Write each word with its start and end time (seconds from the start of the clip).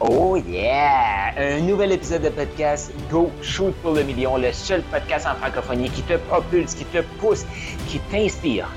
Oh 0.00 0.36
yeah! 0.36 1.34
Un 1.36 1.60
nouvel 1.60 1.92
épisode 1.92 2.22
de 2.22 2.28
podcast 2.28 2.92
Go 3.10 3.30
Shoot 3.42 3.74
pour 3.82 3.92
le 3.92 4.02
million, 4.02 4.36
le 4.36 4.52
seul 4.52 4.82
podcast 4.82 5.26
en 5.26 5.34
francophonie 5.34 5.90
qui 5.90 6.02
te 6.02 6.14
propulse, 6.14 6.74
qui 6.74 6.84
te 6.86 7.02
pousse, 7.18 7.44
qui 7.88 7.98
t'inspire 8.10 8.68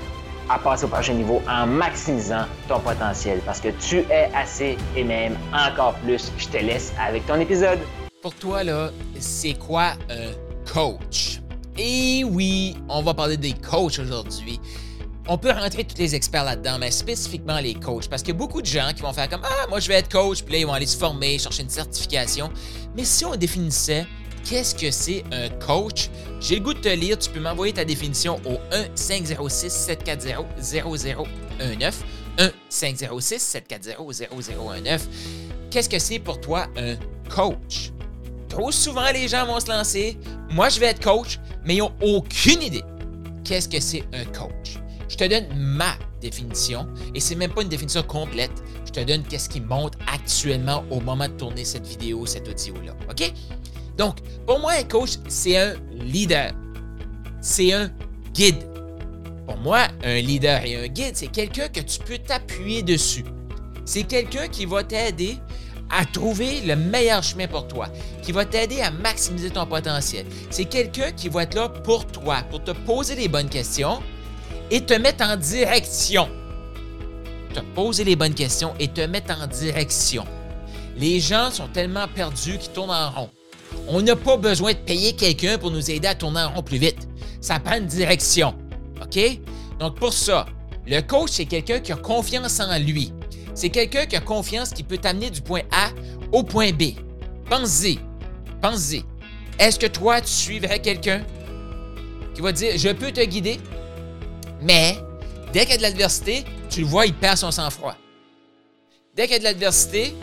à 0.48 0.58
passer 0.58 0.84
au 0.84 0.88
prochain 0.88 1.14
niveau 1.14 1.42
en 1.48 1.66
maximisant 1.66 2.46
ton 2.68 2.80
potentiel 2.80 3.40
parce 3.44 3.60
que 3.60 3.68
tu 3.68 3.98
es 4.10 4.30
assez 4.34 4.76
et 4.96 5.04
même 5.04 5.36
encore 5.52 5.94
plus. 6.04 6.32
Je 6.38 6.48
te 6.48 6.56
laisse 6.56 6.92
avec 7.00 7.26
ton 7.26 7.38
épisode. 7.40 7.78
Pour 8.22 8.34
toi, 8.34 8.64
là, 8.64 8.90
c'est 9.18 9.54
quoi 9.54 9.92
un 10.10 10.72
coach? 10.72 11.40
Et 11.76 12.24
oui, 12.24 12.76
on 12.88 13.02
va 13.02 13.14
parler 13.14 13.36
des 13.36 13.52
coachs 13.52 13.98
aujourd'hui 13.98 14.60
on 15.28 15.38
peut 15.38 15.52
rentrer 15.52 15.84
tous 15.84 15.98
les 15.98 16.14
experts 16.14 16.44
là-dedans, 16.44 16.78
mais 16.78 16.90
spécifiquement 16.90 17.60
les 17.60 17.74
coachs, 17.74 18.08
parce 18.08 18.22
qu'il 18.22 18.32
y 18.32 18.36
a 18.36 18.38
beaucoup 18.38 18.62
de 18.62 18.66
gens 18.66 18.92
qui 18.96 19.02
vont 19.02 19.12
faire 19.12 19.28
comme 19.28 19.42
Ah, 19.44 19.66
moi 19.68 19.78
je 19.78 19.88
vais 19.88 19.94
être 19.94 20.10
coach, 20.10 20.42
puis 20.42 20.54
là 20.54 20.60
ils 20.60 20.66
vont 20.66 20.72
aller 20.72 20.86
se 20.86 20.96
former, 20.96 21.38
chercher 21.38 21.64
une 21.64 21.68
certification. 21.68 22.50
Mais 22.96 23.04
si 23.04 23.24
on 23.24 23.36
définissait 23.36 24.06
qu'est-ce 24.44 24.74
que 24.74 24.90
c'est 24.90 25.22
un 25.30 25.50
coach, 25.64 26.08
j'ai 26.40 26.56
le 26.56 26.62
goût 26.62 26.72
de 26.72 26.80
te 26.80 26.88
lire, 26.88 27.18
tu 27.18 27.28
peux 27.30 27.40
m'envoyer 27.40 27.74
ta 27.74 27.84
définition 27.84 28.40
au 28.46 28.56
1-506-740-0019. 28.96 31.92
1-506-740-0019. 32.70 35.00
Qu'est-ce 35.70 35.88
que 35.88 35.98
c'est 35.98 36.20
pour 36.20 36.40
toi 36.40 36.68
un 36.76 36.94
coach? 37.28 37.90
Trop 38.48 38.70
souvent, 38.72 39.10
les 39.12 39.28
gens 39.28 39.44
vont 39.44 39.60
se 39.60 39.68
lancer. 39.68 40.16
Moi, 40.48 40.70
je 40.70 40.80
vais 40.80 40.86
être 40.86 41.02
coach, 41.02 41.38
mais 41.64 41.74
ils 41.74 41.80
n'ont 41.80 41.92
aucune 42.00 42.62
idée. 42.62 42.84
Qu'est-ce 43.44 43.68
que 43.68 43.80
c'est 43.80 44.04
un 44.14 44.24
coach? 44.26 44.77
Je 45.08 45.16
te 45.16 45.24
donne 45.24 45.46
ma 45.56 45.94
définition 46.20 46.86
et 47.14 47.20
c'est 47.20 47.34
même 47.34 47.52
pas 47.52 47.62
une 47.62 47.68
définition 47.68 48.02
complète. 48.02 48.52
Je 48.86 48.92
te 48.92 49.00
donne 49.00 49.22
qu'est-ce 49.22 49.48
qui 49.48 49.60
monte 49.60 49.94
actuellement 50.12 50.84
au 50.90 51.00
moment 51.00 51.28
de 51.28 51.32
tourner 51.32 51.64
cette 51.64 51.86
vidéo, 51.86 52.26
cet 52.26 52.48
audio-là. 52.48 52.94
OK? 53.10 53.32
Donc, 53.96 54.16
pour 54.46 54.60
moi, 54.60 54.72
un 54.78 54.84
coach, 54.84 55.18
c'est 55.28 55.56
un 55.56 55.74
leader. 55.90 56.52
C'est 57.40 57.72
un 57.72 57.90
guide. 58.32 58.64
Pour 59.46 59.56
moi, 59.58 59.88
un 60.04 60.20
leader 60.20 60.64
et 60.64 60.76
un 60.76 60.88
guide, 60.88 61.16
c'est 61.16 61.28
quelqu'un 61.28 61.68
que 61.68 61.80
tu 61.80 61.98
peux 62.00 62.18
t'appuyer 62.18 62.82
dessus. 62.82 63.24
C'est 63.84 64.02
quelqu'un 64.02 64.48
qui 64.48 64.66
va 64.66 64.84
t'aider 64.84 65.38
à 65.90 66.04
trouver 66.04 66.60
le 66.60 66.76
meilleur 66.76 67.22
chemin 67.22 67.48
pour 67.48 67.66
toi, 67.66 67.88
qui 68.22 68.32
va 68.32 68.44
t'aider 68.44 68.82
à 68.82 68.90
maximiser 68.90 69.50
ton 69.50 69.66
potentiel. 69.66 70.26
C'est 70.50 70.66
quelqu'un 70.66 71.12
qui 71.12 71.28
va 71.30 71.44
être 71.44 71.54
là 71.54 71.68
pour 71.68 72.06
toi, 72.06 72.42
pour 72.50 72.62
te 72.62 72.72
poser 72.72 73.14
les 73.14 73.28
bonnes 73.28 73.48
questions, 73.48 74.02
et 74.70 74.80
te 74.80 74.94
mettre 74.94 75.24
en 75.24 75.36
direction. 75.36 76.28
Te 77.54 77.60
poser 77.74 78.04
les 78.04 78.16
bonnes 78.16 78.34
questions 78.34 78.74
et 78.78 78.88
te 78.88 79.00
mettre 79.00 79.36
en 79.40 79.46
direction. 79.46 80.24
Les 80.96 81.20
gens 81.20 81.50
sont 81.50 81.68
tellement 81.68 82.06
perdus 82.08 82.58
qu'ils 82.58 82.72
tournent 82.72 82.90
en 82.90 83.10
rond. 83.10 83.30
On 83.88 84.02
n'a 84.02 84.16
pas 84.16 84.36
besoin 84.36 84.72
de 84.72 84.78
payer 84.78 85.14
quelqu'un 85.14 85.58
pour 85.58 85.70
nous 85.70 85.90
aider 85.90 86.08
à 86.08 86.14
tourner 86.14 86.40
en 86.40 86.50
rond 86.50 86.62
plus 86.62 86.78
vite. 86.78 87.08
Ça 87.40 87.58
prend 87.60 87.76
une 87.76 87.86
direction. 87.86 88.54
OK? 89.00 89.40
Donc 89.78 89.96
pour 89.96 90.12
ça, 90.12 90.46
le 90.86 91.00
coach, 91.00 91.30
c'est 91.32 91.44
quelqu'un 91.44 91.80
qui 91.80 91.92
a 91.92 91.96
confiance 91.96 92.60
en 92.60 92.78
lui. 92.78 93.12
C'est 93.54 93.70
quelqu'un 93.70 94.06
qui 94.06 94.16
a 94.16 94.20
confiance 94.20 94.70
qui 94.70 94.82
peut 94.82 94.98
t'amener 94.98 95.30
du 95.30 95.40
point 95.40 95.62
A 95.70 95.90
au 96.32 96.42
point 96.42 96.72
B. 96.72 96.94
Pense-y. 97.48 97.98
Pense-y. 98.60 99.04
Est-ce 99.58 99.78
que 99.78 99.86
toi, 99.86 100.20
tu 100.20 100.28
suivrais 100.28 100.80
quelqu'un 100.80 101.22
qui 102.34 102.40
va 102.40 102.52
dire 102.52 102.72
Je 102.76 102.90
peux 102.90 103.10
te 103.10 103.24
guider 103.24 103.58
mais 104.62 104.98
dès 105.52 105.60
qu'il 105.60 105.70
y 105.70 105.74
a 105.74 105.76
de 105.76 105.82
l'adversité, 105.82 106.44
tu 106.70 106.80
le 106.80 106.86
vois, 106.86 107.06
il 107.06 107.14
perd 107.14 107.36
son 107.36 107.50
sang-froid. 107.50 107.96
Dès 109.14 109.24
qu'il 109.24 109.32
y 109.32 109.36
a 109.36 109.38
de 109.38 109.44
l'adversité, 109.44 110.14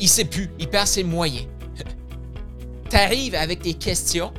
il 0.00 0.08
sait 0.08 0.24
plus, 0.24 0.50
il 0.58 0.68
perd 0.68 0.86
ses 0.86 1.04
moyens. 1.04 1.46
tu 2.90 2.96
arrives 2.96 3.34
avec 3.34 3.62
tes 3.62 3.74
questions, 3.74 4.32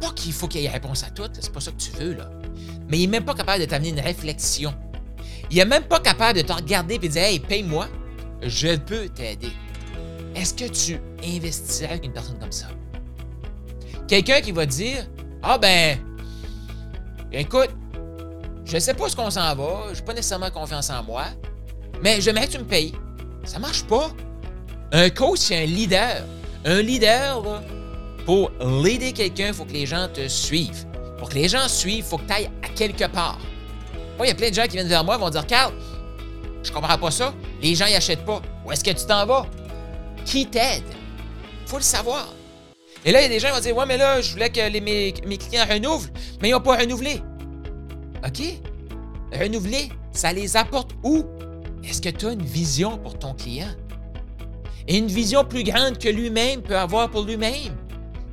pas 0.00 0.10
qu'il 0.12 0.32
faut 0.32 0.48
qu'il 0.48 0.62
y 0.62 0.66
ait 0.66 0.70
réponse 0.70 1.04
à 1.04 1.10
toutes, 1.10 1.38
c'est 1.40 1.52
pas 1.52 1.60
ça 1.60 1.72
que 1.72 1.76
tu 1.76 1.90
veux, 1.92 2.14
là. 2.14 2.30
Mais 2.88 2.98
il 2.98 3.02
n'est 3.02 3.18
même 3.18 3.24
pas 3.24 3.34
capable 3.34 3.60
de 3.60 3.66
t'amener 3.66 3.90
une 3.90 4.00
réflexion. 4.00 4.74
Il 5.50 5.56
n'est 5.56 5.64
même 5.64 5.84
pas 5.84 6.00
capable 6.00 6.38
de 6.38 6.44
te 6.44 6.52
regarder 6.52 6.94
et 6.94 6.98
de 6.98 7.06
dire 7.06 7.22
Hey, 7.22 7.38
paye-moi, 7.38 7.88
je 8.42 8.76
peux 8.76 9.08
t'aider. 9.08 9.50
Est-ce 10.34 10.54
que 10.54 10.68
tu 10.68 11.00
investirais 11.24 11.92
avec 11.92 12.04
une 12.04 12.12
personne 12.12 12.38
comme 12.38 12.52
ça? 12.52 12.68
Quelqu'un 14.08 14.40
qui 14.40 14.52
va 14.52 14.66
dire 14.66 15.08
Ah 15.42 15.58
ben, 15.58 15.98
écoute, 17.32 17.70
je 18.70 18.78
sais 18.78 18.94
pas 18.94 19.08
ce 19.08 19.16
qu'on 19.16 19.30
s'en 19.30 19.54
va, 19.56 19.92
j'ai 19.92 20.02
pas 20.02 20.14
nécessairement 20.14 20.50
confiance 20.50 20.90
en 20.90 21.02
moi, 21.02 21.24
mais 22.02 22.20
j'aimerais 22.20 22.46
que 22.46 22.52
tu 22.52 22.58
me 22.58 22.64
payes. 22.64 22.94
Ça 23.44 23.58
marche 23.58 23.82
pas. 23.84 24.10
Un 24.92 25.10
coach, 25.10 25.40
c'est 25.40 25.64
un 25.64 25.66
leader. 25.66 26.24
Un 26.64 26.80
leader, 26.80 27.62
pour 28.24 28.52
l'aider 28.60 29.12
quelqu'un, 29.12 29.48
il 29.48 29.54
faut 29.54 29.64
que 29.64 29.72
les 29.72 29.86
gens 29.86 30.06
te 30.12 30.28
suivent. 30.28 30.86
Pour 31.18 31.30
que 31.30 31.34
les 31.34 31.48
gens 31.48 31.66
suivent, 31.66 31.98
il 31.98 32.04
faut 32.04 32.18
que 32.18 32.26
tu 32.26 32.32
ailles 32.32 32.50
à 32.62 32.68
quelque 32.68 33.06
part. 33.06 33.38
Il 34.20 34.26
y 34.26 34.30
a 34.30 34.34
plein 34.34 34.50
de 34.50 34.54
gens 34.54 34.64
qui 34.64 34.76
viennent 34.76 34.86
vers 34.86 35.02
moi 35.02 35.16
et 35.16 35.18
vont 35.18 35.30
dire 35.30 35.46
Carl, 35.46 35.72
je 36.62 36.70
comprends 36.70 36.98
pas 36.98 37.10
ça. 37.10 37.34
Les 37.60 37.74
gens 37.74 37.86
y 37.86 37.94
achètent 37.94 38.24
pas. 38.24 38.40
Où 38.64 38.70
est-ce 38.70 38.84
que 38.84 38.90
tu 38.90 39.04
t'en 39.04 39.26
vas? 39.26 39.46
Qui 40.24 40.46
t'aide? 40.46 40.84
faut 41.66 41.78
le 41.78 41.82
savoir. 41.82 42.28
Et 43.04 43.12
là, 43.12 43.20
il 43.20 43.22
y 43.22 43.26
a 43.26 43.28
des 43.28 43.40
gens 43.40 43.48
qui 43.48 43.54
vont 43.54 43.60
dire 43.60 43.76
Ouais, 43.76 43.86
mais 43.86 43.96
là, 43.96 44.20
je 44.20 44.32
voulais 44.32 44.50
que 44.50 44.60
mes, 44.80 45.14
mes 45.26 45.38
clients 45.38 45.64
renouvelent, 45.68 46.10
mais 46.40 46.50
ils 46.50 46.52
n'ont 46.52 46.60
pas 46.60 46.76
renouvelé. 46.76 47.22
OK? 48.26 48.42
Renouveler, 49.32 49.90
ça 50.12 50.32
les 50.32 50.56
apporte 50.56 50.90
où? 51.02 51.24
Est-ce 51.84 52.02
que 52.02 52.08
tu 52.08 52.26
as 52.26 52.32
une 52.32 52.42
vision 52.42 52.98
pour 52.98 53.18
ton 53.18 53.34
client? 53.34 53.70
Et 54.86 54.98
une 54.98 55.06
vision 55.06 55.44
plus 55.44 55.62
grande 55.62 55.98
que 55.98 56.08
lui-même 56.08 56.62
peut 56.62 56.76
avoir 56.76 57.10
pour 57.10 57.22
lui-même. 57.22 57.76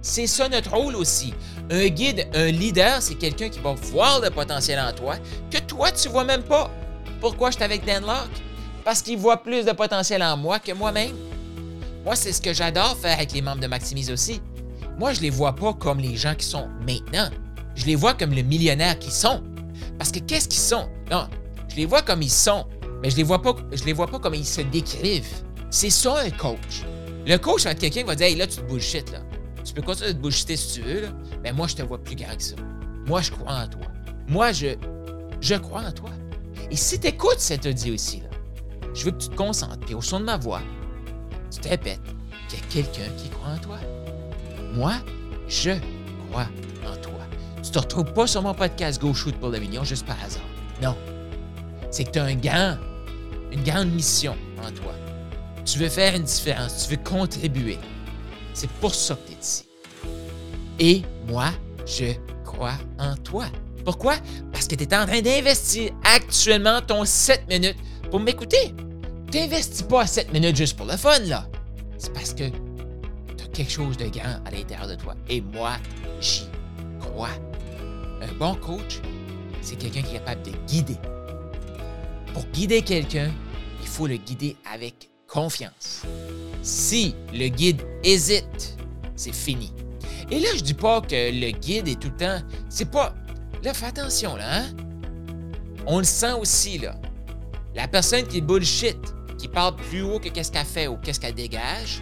C'est 0.01 0.27
ça 0.27 0.49
notre 0.49 0.75
rôle 0.75 0.95
aussi. 0.95 1.33
Un 1.69 1.87
guide, 1.87 2.27
un 2.33 2.47
leader, 2.47 3.01
c'est 3.01 3.15
quelqu'un 3.15 3.49
qui 3.49 3.59
va 3.59 3.73
voir 3.73 4.21
le 4.21 4.29
potentiel 4.29 4.79
en 4.79 4.93
toi 4.93 5.15
que 5.51 5.59
toi, 5.59 5.91
tu 5.91 6.09
vois 6.09 6.23
même 6.23 6.43
pas. 6.43 6.71
Pourquoi 7.19 7.51
je 7.51 7.55
suis 7.55 7.63
avec 7.63 7.85
Dan 7.85 8.03
Locke? 8.03 8.41
Parce 8.85 9.01
qu'il 9.01 9.17
voit 9.17 9.43
plus 9.43 9.65
de 9.65 9.71
potentiel 9.71 10.23
en 10.23 10.37
moi 10.37 10.59
que 10.59 10.71
moi-même. 10.71 11.15
Moi, 12.05 12.15
c'est 12.15 12.31
ce 12.31 12.41
que 12.41 12.53
j'adore 12.53 12.95
faire 12.97 13.17
avec 13.17 13.33
les 13.33 13.41
membres 13.41 13.59
de 13.59 13.67
Maximise 13.67 14.09
aussi. 14.09 14.41
Moi, 14.97 15.11
je 15.13 15.21
les 15.21 15.29
vois 15.29 15.53
pas 15.53 15.73
comme 15.73 15.99
les 15.99 16.15
gens 16.15 16.35
qui 16.35 16.45
sont 16.45 16.69
maintenant. 16.87 17.29
Je 17.75 17.85
les 17.85 17.95
vois 17.95 18.13
comme 18.13 18.33
le 18.33 18.43
millionnaire 18.43 18.97
qui 18.97 19.11
sont. 19.11 19.43
Parce 19.97 20.11
que 20.11 20.19
qu'est-ce 20.19 20.47
qu'ils 20.47 20.59
sont? 20.59 20.89
Non, 21.11 21.27
je 21.69 21.75
les 21.75 21.85
vois 21.85 22.01
comme 22.01 22.21
ils 22.21 22.31
sont, 22.31 22.65
mais 23.01 23.09
je 23.09 23.17
les 23.17 23.23
vois 23.23 23.41
pas, 23.41 23.55
je 23.71 23.83
les 23.83 23.93
vois 23.93 24.07
pas 24.07 24.19
comme 24.19 24.33
ils 24.33 24.45
se 24.45 24.61
décrivent. 24.61 25.43
C'est 25.69 25.89
ça 25.89 26.19
un 26.19 26.29
coach. 26.29 26.83
Le 27.25 27.37
coach, 27.37 27.63
c'est 27.63 27.77
quelqu'un 27.77 28.01
qui 28.01 28.07
va 28.07 28.15
dire 28.15 28.27
Hey, 28.27 28.35
là, 28.35 28.47
tu 28.47 28.57
te 28.57 28.61
bullshit, 28.61 29.11
là. 29.11 29.19
Tu 29.63 29.73
peux 29.73 29.81
continuer 29.81 30.13
de 30.13 30.17
te 30.17 30.21
bullshiter 30.21 30.55
si 30.55 30.79
tu 30.79 30.81
veux, 30.81 31.01
là, 31.01 31.09
mais 31.43 31.51
moi, 31.51 31.67
je 31.67 31.75
te 31.75 31.81
vois 31.81 31.97
plus 31.97 32.15
grand 32.15 32.35
que 32.35 32.43
ça. 32.43 32.55
Moi, 33.05 33.21
je 33.21 33.31
crois 33.31 33.53
en 33.53 33.67
toi. 33.67 33.81
Moi, 34.29 34.51
je, 34.53 34.75
je 35.41 35.55
crois 35.55 35.81
en 35.81 35.91
toi. 35.91 36.09
Et 36.71 36.75
si 36.75 36.99
tu 36.99 37.07
écoutes 37.07 37.39
cet 37.39 37.65
audio 37.65 37.93
ici, 37.93 38.21
là, 38.21 38.29
je 38.93 39.03
veux 39.05 39.11
que 39.11 39.17
tu 39.17 39.29
te 39.29 39.35
concentres, 39.35 39.79
puis 39.85 39.93
au 39.93 40.01
son 40.01 40.21
de 40.21 40.25
ma 40.25 40.37
voix, 40.37 40.61
tu 41.51 41.59
te 41.59 41.67
répètes 41.67 42.01
qu'il 42.47 42.59
y 42.59 42.61
a 42.61 42.65
quelqu'un 42.83 43.11
qui 43.17 43.29
croit 43.29 43.51
en 43.51 43.57
toi. 43.57 43.77
Moi, 44.73 44.93
je 45.47 45.71
crois. 46.29 46.47
Tu 47.67 47.73
te 47.73 47.79
retrouves 47.79 48.13
pas 48.13 48.27
sur 48.27 48.41
mon 48.41 48.53
podcast 48.53 49.01
Go 49.01 49.13
Shoot 49.13 49.35
pour 49.35 49.49
l'Avignon 49.49 49.83
juste 49.83 50.05
par 50.05 50.15
hasard. 50.23 50.41
Non. 50.81 50.95
C'est 51.91 52.05
que 52.05 52.11
tu 52.11 52.19
as 52.19 52.23
un 52.23 52.35
grand, 52.35 52.77
une 53.51 53.61
grande 53.61 53.91
mission 53.91 54.37
en 54.65 54.71
toi. 54.71 54.93
Tu 55.65 55.77
veux 55.77 55.89
faire 55.89 56.15
une 56.15 56.23
différence, 56.23 56.85
tu 56.87 56.95
veux 56.95 57.03
contribuer. 57.03 57.77
C'est 58.53 58.69
pour 58.69 58.95
ça 58.95 59.15
que 59.15 59.27
tu 59.27 59.33
es 59.33 59.41
ici. 59.41 59.65
Et 60.79 61.01
moi, 61.27 61.49
je 61.85 62.13
crois 62.45 62.77
en 62.99 63.17
toi. 63.17 63.47
Pourquoi? 63.83 64.15
Parce 64.53 64.65
que 64.65 64.75
tu 64.75 64.85
es 64.85 64.95
en 64.95 65.05
train 65.05 65.21
d'investir 65.21 65.91
actuellement 66.05 66.79
ton 66.79 67.03
7 67.03 67.49
minutes 67.49 67.77
pour 68.09 68.21
m'écouter. 68.21 68.73
Tu 69.29 69.39
n'investis 69.39 69.83
pas 69.83 70.07
7 70.07 70.31
minutes 70.31 70.55
juste 70.55 70.77
pour 70.77 70.85
le 70.85 70.95
fun, 70.95 71.19
là. 71.25 71.45
C'est 71.97 72.13
parce 72.13 72.33
que 72.33 72.47
tu 72.47 73.43
as 73.43 73.47
quelque 73.51 73.71
chose 73.71 73.97
de 73.97 74.05
grand 74.05 74.39
à 74.45 74.51
l'intérieur 74.51 74.87
de 74.87 74.95
toi. 74.95 75.15
Et 75.27 75.41
moi, 75.41 75.73
j'y 76.21 76.43
crois. 76.99 77.29
Un 78.21 78.33
bon 78.33 78.55
coach, 78.55 79.01
c'est 79.61 79.77
quelqu'un 79.77 80.01
qui 80.01 80.15
est 80.15 80.19
capable 80.19 80.43
de 80.43 80.51
guider. 80.67 80.97
Pour 82.33 82.45
guider 82.47 82.81
quelqu'un, 82.81 83.31
il 83.81 83.87
faut 83.87 84.07
le 84.07 84.17
guider 84.17 84.55
avec 84.71 85.09
confiance. 85.27 86.03
Si 86.61 87.15
le 87.33 87.47
guide 87.47 87.81
hésite, 88.03 88.77
c'est 89.15 89.33
fini. 89.33 89.71
Et 90.29 90.39
là, 90.39 90.49
je 90.55 90.61
dis 90.61 90.73
pas 90.73 91.01
que 91.01 91.31
le 91.31 91.51
guide 91.51 91.87
est 91.87 91.99
tout 91.99 92.09
le 92.09 92.17
temps. 92.17 92.39
C'est 92.69 92.89
pas. 92.91 93.13
Là, 93.63 93.73
fais 93.73 93.85
attention, 93.87 94.35
là, 94.35 94.59
hein? 94.59 94.65
On 95.85 95.99
le 95.99 96.03
sent 96.03 96.33
aussi, 96.33 96.77
là. 96.77 96.95
La 97.75 97.87
personne 97.87 98.23
qui 98.27 98.39
est 98.39 98.41
bullshit, 98.41 98.97
qui 99.37 99.47
parle 99.47 99.75
plus 99.75 100.01
haut 100.01 100.19
que 100.19 100.29
qu'est-ce 100.29 100.51
qu'elle 100.51 100.65
fait 100.65 100.87
ou 100.87 100.97
qu'est-ce 100.97 101.19
qu'elle 101.19 101.35
dégage, 101.35 102.01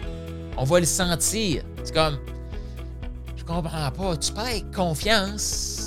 on 0.56 0.64
va 0.64 0.80
le 0.80 0.86
sentir. 0.86 1.62
C'est 1.84 1.94
comme. 1.94 2.18
Comprends 3.46 3.90
pas. 3.90 4.16
Tu 4.16 4.32
parles 4.32 4.48
avec 4.48 4.70
confiance 4.72 5.86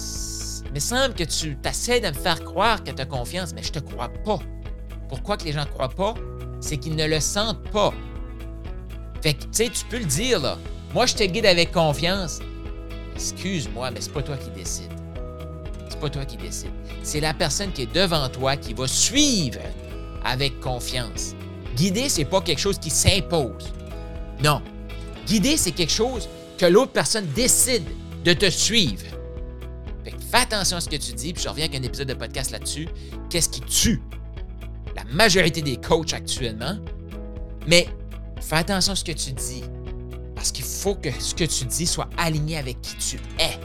il 0.79 0.81
semble 0.81 1.13
que 1.13 1.25
tu 1.25 1.57
t'essaies 1.57 1.99
de 1.99 2.07
me 2.07 2.13
faire 2.13 2.41
croire 2.41 2.81
que 2.83 2.91
tu 2.91 3.01
as 3.01 3.05
confiance, 3.05 3.53
mais 3.53 3.63
je 3.63 3.71
te 3.73 3.79
crois 3.79 4.07
pas. 4.23 4.39
Pourquoi 5.09 5.35
que 5.35 5.43
les 5.43 5.51
gens 5.51 5.65
croient 5.65 5.89
pas? 5.89 6.13
C'est 6.61 6.77
qu'ils 6.77 6.95
ne 6.95 7.05
le 7.05 7.19
sentent 7.19 7.69
pas. 7.71 7.93
Fait 9.21 9.33
que, 9.33 9.43
tu 9.43 9.49
sais, 9.51 9.69
tu 9.69 9.83
peux 9.89 9.99
le 9.99 10.05
dire, 10.05 10.39
là. 10.39 10.57
Moi, 10.93 11.05
je 11.05 11.15
te 11.15 11.23
guide 11.23 11.45
avec 11.45 11.73
confiance. 11.73 12.39
Excuse-moi, 13.13 13.91
mais 13.91 13.99
c'est 13.99 14.13
pas 14.13 14.21
toi 14.21 14.37
qui 14.37 14.49
décide. 14.51 14.91
C'est 15.89 15.99
pas 15.99 16.09
toi 16.09 16.23
qui 16.23 16.37
décide. 16.37 16.71
C'est 17.03 17.19
la 17.19 17.33
personne 17.33 17.73
qui 17.73 17.81
est 17.81 17.93
devant 17.93 18.29
toi 18.29 18.55
qui 18.55 18.73
va 18.73 18.87
suivre 18.87 19.59
avec 20.23 20.61
confiance. 20.61 21.33
Guider, 21.75 22.07
c'est 22.07 22.23
pas 22.25 22.39
quelque 22.39 22.61
chose 22.61 22.79
qui 22.79 22.89
s'impose. 22.89 23.73
Non. 24.41 24.61
Guider, 25.27 25.57
c'est 25.57 25.71
quelque 25.71 25.91
chose 25.91 26.29
que 26.59 26.65
l'autre 26.65 26.91
personne 26.91 27.25
décide 27.33 27.85
de 28.23 28.33
te 28.33 28.49
suivre. 28.49 29.05
Fais 30.29 30.37
attention 30.37 30.77
à 30.77 30.81
ce 30.81 30.89
que 30.89 30.97
tu 30.97 31.13
dis, 31.13 31.33
puis 31.33 31.41
je 31.41 31.49
reviens 31.49 31.65
avec 31.65 31.79
un 31.79 31.83
épisode 31.83 32.07
de 32.07 32.13
podcast 32.13 32.51
là-dessus. 32.51 32.87
Qu'est-ce 33.31 33.49
qui 33.49 33.61
tue 33.61 33.99
la 34.95 35.03
majorité 35.05 35.63
des 35.63 35.77
coachs 35.77 36.13
actuellement? 36.13 36.77
Mais 37.65 37.87
fais 38.39 38.57
attention 38.57 38.93
à 38.93 38.95
ce 38.95 39.03
que 39.03 39.11
tu 39.11 39.31
dis. 39.31 39.63
Parce 40.35 40.51
qu'il 40.51 40.65
faut 40.65 40.93
que 40.93 41.09
ce 41.19 41.33
que 41.33 41.45
tu 41.45 41.65
dis 41.65 41.87
soit 41.87 42.09
aligné 42.17 42.57
avec 42.57 42.79
qui 42.81 42.95
tu 42.97 43.15
es 43.39 43.59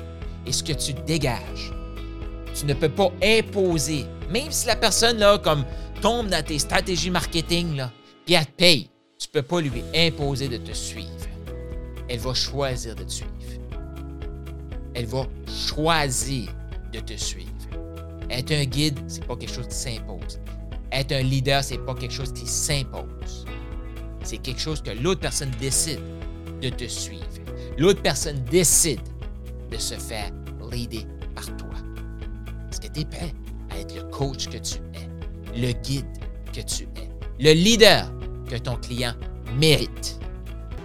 et 0.47 0.53
ce 0.53 0.63
que 0.63 0.73
tu 0.73 0.95
dégages. 1.07 1.73
Tu 2.55 2.65
ne 2.65 2.73
peux 2.73 2.89
pas 2.89 3.13
imposer, 3.23 4.07
même 4.31 4.51
si 4.51 4.67
la 4.67 4.77
personne 4.77 5.19
là, 5.19 5.37
comme 5.37 5.65
tombe 6.01 6.29
dans 6.29 6.43
tes 6.43 6.59
stratégies 6.59 7.11
marketing, 7.11 7.77
là, 7.77 7.93
puis 8.25 8.37
elle 8.37 8.47
te 8.47 8.53
paye, 8.53 8.91
tu 9.19 9.29
ne 9.29 9.33
peux 9.33 9.47
pas 9.47 9.61
lui 9.61 9.85
imposer 9.95 10.49
de 10.49 10.57
te 10.57 10.73
suivre. 10.73 11.34
Elle 12.09 12.19
va 12.19 12.35
choisir 12.35 12.95
de 12.95 13.05
te 13.05 13.13
suivre. 13.13 13.31
Elle 14.95 15.07
va 15.07 15.27
choisir 15.49 16.55
de 16.93 17.01
te 17.01 17.15
suivre. 17.15 17.51
Être 18.31 18.53
un 18.53 18.65
guide, 18.65 18.99
c'est 19.07 19.27
pas 19.27 19.37
quelque 19.37 19.53
chose 19.53 19.69
qui 19.69 19.75
s'impose. 19.75 20.39
Être 20.93 21.13
un 21.13 21.23
leader, 21.23 21.63
c'est 21.65 21.79
pas 21.79 21.95
quelque 21.95 22.15
chose 22.15 22.33
qui 22.33 22.47
s'impose. 22.47 23.45
C'est 24.23 24.39
quelque 24.39 24.61
chose 24.61 24.83
que 24.83 24.91
l'autre 24.91 25.21
personne 25.21 25.51
décide 25.61 26.01
de 26.63 26.69
te 26.69 26.85
suivre. 26.85 27.25
L'autre 27.79 28.01
personne 28.03 28.43
décide 28.51 29.01
de 29.71 29.77
se 29.77 29.95
faire 29.95 30.31
leader 30.71 31.03
par 31.35 31.45
toi. 31.57 31.71
Est-ce 32.71 32.81
que 32.81 32.89
tu 32.89 33.01
es 33.01 33.05
prêt 33.05 33.35
à 33.71 33.79
être 33.79 33.95
le 33.95 34.05
coach 34.05 34.49
que 34.49 34.59
tu 34.59 34.77
es, 34.95 35.59
le 35.59 35.73
guide 35.83 36.07
que 36.53 36.61
tu 36.61 36.85
es, 36.85 37.09
le 37.41 37.53
leader 37.53 38.11
que 38.49 38.57
ton 38.57 38.77
client 38.77 39.15
mérite? 39.59 40.19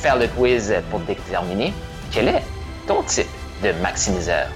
faire 0.00 0.16
le 0.16 0.28
quiz 0.28 0.74
pour 0.90 1.00
déterminer 1.00 1.74
quel 2.10 2.28
est 2.28 2.42
ton 2.86 3.02
type 3.02 3.28
de 3.62 3.72
maximiseur. 3.82 4.48